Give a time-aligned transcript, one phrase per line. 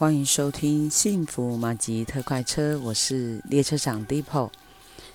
[0.00, 4.48] 欢迎收听幸福马吉特快车，我是列车长 Deepo。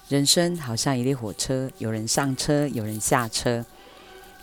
[0.10, 3.66] 人生好像一列火车，有人上车，有人下车。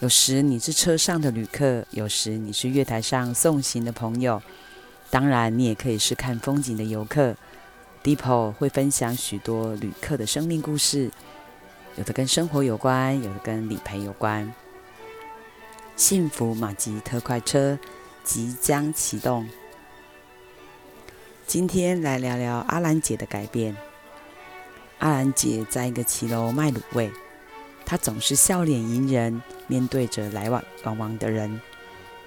[0.00, 4.42] 有时你是车上的旅客，有时你是月台上送行的朋友，
[5.10, 7.36] 当然你也可以是看风景的游客。
[8.02, 11.08] Deepo 会分享许多旅客的生命故事，
[11.94, 14.52] 有的跟生活有关，有的跟理赔有关。
[15.94, 17.78] 幸福马吉特快车
[18.24, 19.48] 即将启动。
[21.52, 23.76] 今天来聊聊阿兰姐的改变。
[25.00, 27.12] 阿兰姐在一个骑楼卖卤味，
[27.84, 31.60] 她总是笑脸迎人，面对着来往往往的人，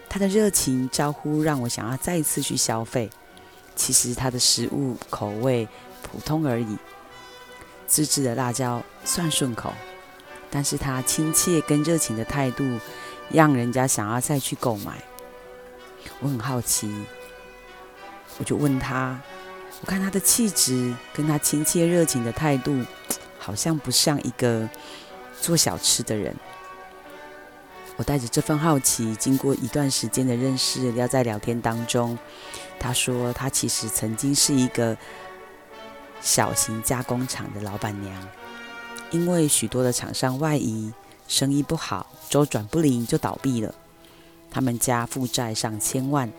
[0.07, 3.09] 她的热情招呼让我想要再次去消费。
[3.75, 5.67] 其实她的食物口味
[6.03, 6.77] 普通而已，
[7.87, 9.73] 自制的辣椒算顺口，
[10.51, 12.63] 但是她亲切跟热情的态度，
[13.31, 15.01] 让人家想要再去购买。
[16.19, 16.87] 我很好奇。
[18.37, 19.19] 我就问他，
[19.81, 22.83] 我看他的气质跟他亲切热情的态度，
[23.39, 24.69] 好像不像一个
[25.39, 26.35] 做小吃的人。
[27.97, 32.17] 我带着这份好奇，经过一段时间的认识，要在聊天当中，
[32.77, 34.97] 他说他其实曾经是一个
[36.19, 38.27] 小型加工厂的老板娘，
[39.11, 40.91] 因为许多的厂商外移，
[41.29, 43.73] 生意不好，周转不灵就倒闭了，
[44.51, 46.29] 他们家负债上千万。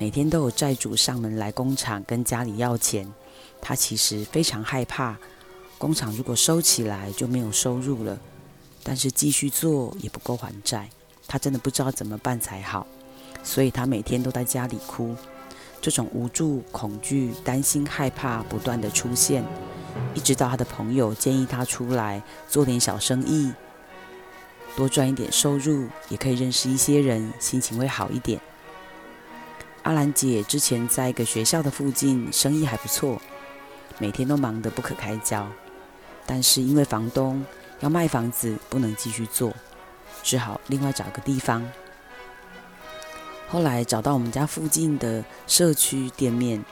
[0.00, 3.06] 每天都有债主上门来工厂跟家里要钱，
[3.60, 5.14] 他其实非常害怕，
[5.76, 8.18] 工厂如果收起来就没有收入了，
[8.82, 10.88] 但是继续做也不够还债，
[11.28, 12.86] 他真的不知道怎么办才好，
[13.42, 15.14] 所以他每天都在家里哭，
[15.82, 19.44] 这种无助、恐惧、担心、害怕不断的出现，
[20.14, 23.52] 一直到他的朋友建议他出来做点小生意，
[24.74, 28.40] 多赚一点收入，也可以认识一些人，心情会好一点。
[29.82, 33.20] 阿兰姐之前在一个学校的附近，生意还不错，
[33.98, 35.46] 每天都忙得不可开交。
[36.26, 37.44] 但是因为房东
[37.80, 39.52] 要卖房子，不能继续做，
[40.22, 41.66] 只好另外找个地方。
[43.48, 46.62] 后来找到我们家附近的社区店面，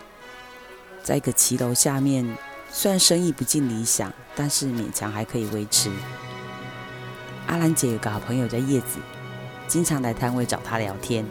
[1.03, 2.37] 在一个骑楼下面，
[2.71, 5.91] 虽然生意不尽理想，但是勉强还可以维持。
[7.47, 8.99] 阿兰姐有个好朋友叫叶子，
[9.67, 11.25] 经常来摊位找她聊天。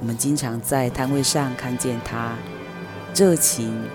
[0.00, 2.36] 我们经常在摊位上看见他
[3.14, 3.88] 热情、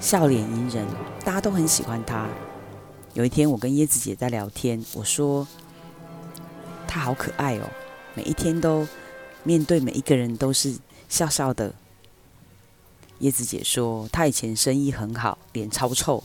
[0.00, 0.86] 笑脸迎人，
[1.24, 2.26] 大家都很喜欢他。
[3.12, 5.46] 有一天，我跟椰子姐在聊天，我说
[6.86, 7.70] 他好可爱哦，
[8.14, 8.86] 每一天都
[9.44, 10.74] 面对每一个人都是
[11.08, 11.72] 笑笑的。
[13.20, 16.24] 椰子姐说他以前生意很好，脸超臭，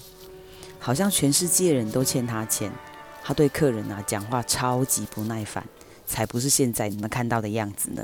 [0.79, 2.71] 好像全世界人都欠他钱。
[3.21, 5.63] 他对客人啊讲话超级不耐烦。
[6.09, 8.03] 才不是现在你们看到的样子呢！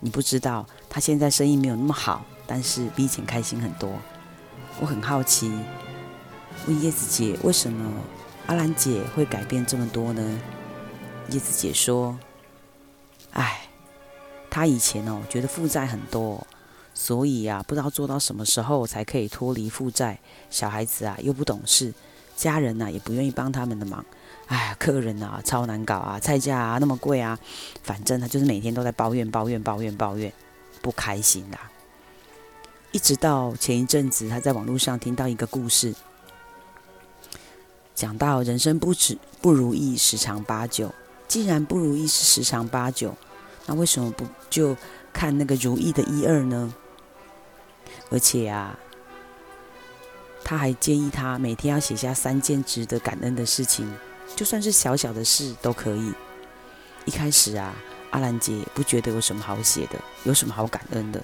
[0.00, 3.92] 你不知道他现在生意没有那么好，但是比以前开心很多。
[4.80, 5.52] 我很好奇，
[6.66, 7.92] 问叶子姐为什么
[8.46, 10.40] 阿兰姐会改变这么多呢？
[11.28, 12.18] 叶子姐说
[13.34, 13.68] ：“哎，
[14.50, 16.44] 她以前哦觉得负债很多，
[16.94, 20.18] 所以啊不知道做到什么时候才可以脱离负债。
[20.48, 21.92] 小孩子啊又不懂事，
[22.34, 24.02] 家人呐、啊、也不愿意帮他们的忙。”
[24.52, 27.38] 哎，客人啊，超难搞啊，菜价啊那么贵啊，
[27.82, 30.30] 反正他就是每天都在抱怨、抱怨、抱怨、抱怨，
[30.82, 31.70] 不开心啦。
[32.90, 35.94] 一直到前一阵子，他在网络上听到一个故事，
[37.94, 40.94] 讲到人生不止不如意十常八九，
[41.26, 43.16] 既然不如意是十常八九，
[43.64, 44.76] 那为什么不就
[45.14, 46.74] 看那个如意的一二呢？
[48.10, 48.78] 而且啊，
[50.44, 53.90] 他还建议他每天要写下三件值得感恩的事情。
[54.34, 56.12] 就算是小小的事都可以。
[57.04, 57.74] 一开始啊，
[58.10, 61.22] 阿兰姐也不觉得有什么好写的，有什么好感恩的。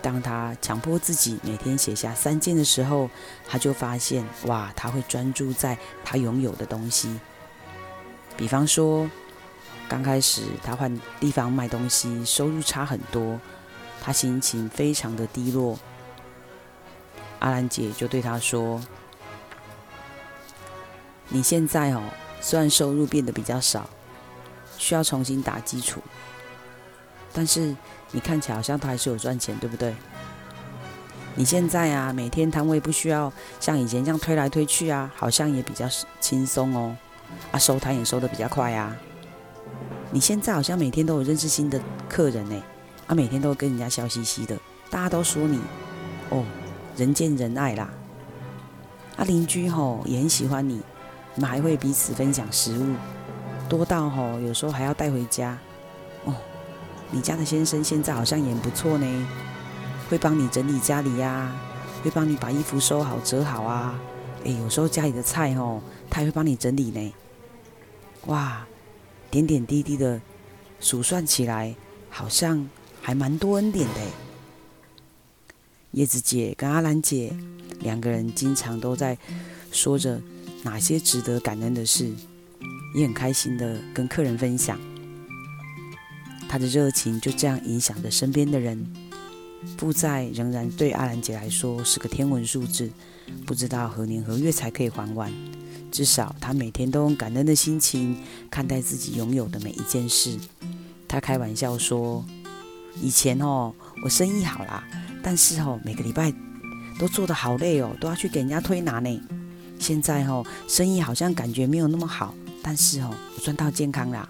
[0.00, 3.10] 当她强迫自己每天写下三件的时候，
[3.48, 7.18] 她就发现，哇，她会专注在她拥有的东西。
[8.36, 9.10] 比方说，
[9.88, 13.40] 刚开始她换地方卖东西，收入差很多，
[14.00, 15.76] 她心情非常的低落。
[17.40, 18.80] 阿兰姐就对她说。
[21.28, 22.02] 你现在哦，
[22.40, 23.88] 虽然收入变得比较少，
[24.76, 26.00] 需要重新打基础，
[27.32, 27.74] 但是
[28.10, 29.94] 你看起来好像他还是有赚钱，对不对？
[31.34, 35.86] 你现在啊，每天摊位不需要像以前这样推来推去啊，好像也比较
[36.18, 36.96] 轻松哦。
[37.52, 38.96] 啊，收摊也收得比较快啊。
[40.10, 41.78] 你现在好像每天都有认识新的
[42.08, 42.60] 客人呢，
[43.06, 44.58] 啊，每天都跟人家笑嘻嘻的，
[44.88, 45.60] 大家都说你
[46.30, 46.42] 哦，
[46.96, 47.90] 人见人爱啦。
[49.16, 50.80] 啊，邻居吼也很喜欢你。
[51.38, 52.96] 我们还会彼此分享食物，
[53.68, 55.56] 多到吼有时候还要带回家。
[56.24, 56.34] 哦，
[57.12, 59.28] 你家的先生现在好像也不错呢，
[60.10, 61.54] 会帮你整理家里呀，
[62.02, 63.96] 会帮你把衣服收好折好啊。
[64.42, 65.80] 诶，有时候家里的菜哦，
[66.10, 67.14] 他也会帮你整理呢。
[68.26, 68.66] 哇，
[69.30, 70.20] 点点滴滴的
[70.80, 71.72] 数算起来，
[72.10, 72.68] 好像
[73.00, 74.00] 还蛮多恩典的。
[75.92, 77.32] 叶子姐跟阿兰姐
[77.78, 79.16] 两个人经常都在
[79.70, 80.20] 说着
[80.62, 82.10] 哪些值得感恩的事，
[82.94, 84.78] 也很开心的跟客人分享。
[86.48, 88.86] 他的热情就这样影响着身边的人。
[89.76, 92.90] 负债仍然对阿兰姐来说是个天文数字，
[93.44, 95.32] 不知道何年何月才可以还完。
[95.90, 98.16] 至少她每天都用感恩的心情
[98.50, 100.38] 看待自己拥有的每一件事。
[101.08, 102.24] 她开玩笑说
[103.02, 104.86] ：“以前哦，我生意好啦。”
[105.22, 106.32] 但是哦，每个礼拜
[106.98, 109.20] 都做得好累哦，都要去给人家推拿呢。
[109.78, 114.28] 现在哦，生意好像感觉没有那么好，但是哦，我赚到健康啦，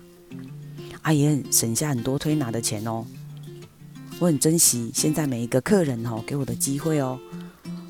[1.03, 3.05] 阿也省下很多推拿的钱哦。
[4.19, 7.19] 我很珍惜现在每一个客人哦给我的机会哦，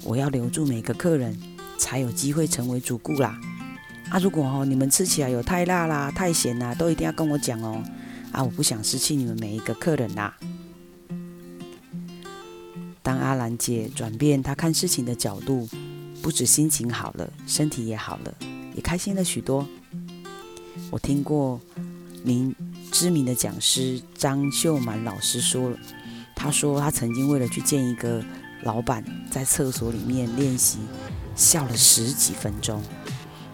[0.05, 1.37] 我要留住每个客人，
[1.79, 3.39] 才有机会成为主顾啦。
[4.11, 7.83] 啊，如果哦你们吃起来有太辣啦、太咸啦，都一定要跟我讲哦。
[8.31, 10.37] 啊，我不想失去你们每一个客人啦。
[13.03, 15.67] 当阿兰姐转变她看事情的角度，
[16.23, 18.35] 不止心情好了，身体也好了，
[18.75, 19.67] 也开心了许多。
[20.91, 21.61] 我听过
[22.23, 22.55] 名
[22.91, 25.79] 知名的讲师张秀满老师说了，
[26.35, 28.23] 他说他曾经为了去见一个
[28.63, 30.79] 老板，在厕所里面练习
[31.35, 32.83] 笑了十几分钟。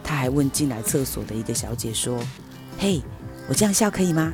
[0.03, 2.21] 他还问进来厕所的一个小姐说
[2.77, 3.01] ：“嘿，
[3.47, 4.33] 我这样笑可以吗？”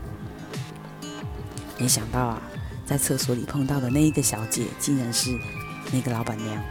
[1.80, 2.42] 没想到啊。
[2.84, 5.30] 在厕所里碰到的那一个小姐，竟然是
[5.94, 6.62] 那个老板娘。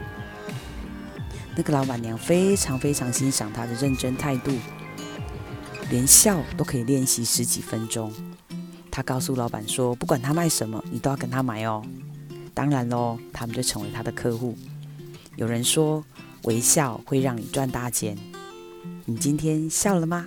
[1.56, 4.52] 那个老板娘非常非常欣赏他的认真态度，
[5.90, 8.12] 连笑都可以练习十几分钟。
[8.90, 11.82] 她告诉老板说：“不管他卖什么，你都要跟他买哦。”
[12.52, 14.56] 当然喽，他们就成为他的客户。
[15.36, 16.04] 有人说，
[16.42, 18.16] 微笑会让你赚大钱。
[19.04, 20.26] 你今天笑了吗？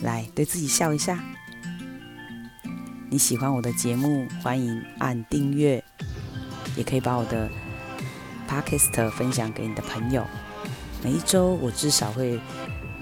[0.00, 1.22] 来，对自己笑一下。
[3.08, 5.82] 你喜欢我的节目，欢迎按订阅，
[6.76, 7.48] 也可以把我的
[8.46, 10.24] podcast 分享给你的朋友。
[11.02, 12.40] 每一周我至少会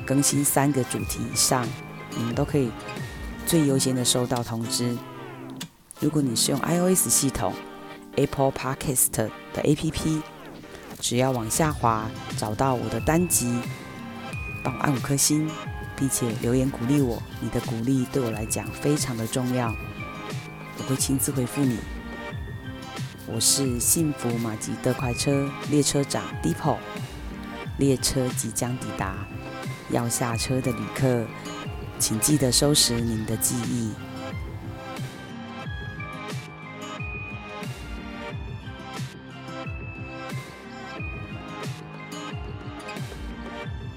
[0.05, 1.67] 更新三个主题以上，
[2.17, 2.70] 你们都可以
[3.46, 4.96] 最优先的收到通知。
[6.00, 7.55] 如果你是用 iOS 系统
[8.17, 9.31] Apple Podcast 的
[9.62, 10.20] APP，
[11.00, 13.58] 只要往下滑找到我的单集，
[14.62, 15.49] 帮我按五颗星，
[15.97, 17.23] 并且留言鼓励我。
[17.40, 19.75] 你的鼓励对我来讲非常的重要。
[20.79, 21.79] 我会亲自回复你。
[23.26, 26.76] 我是幸福马吉特快车列车长，Dippo
[27.79, 29.26] 列车即将抵达，
[29.91, 31.25] 要下车的旅客，
[31.99, 33.93] 请记得收拾您的记忆。